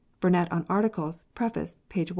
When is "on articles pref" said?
0.51-1.77